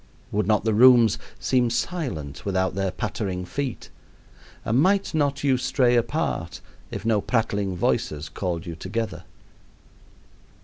[0.31, 3.91] Would not the rooms seem silent without their pattering feet,
[4.65, 9.25] and might not you stray apart if no prattling voices called you together?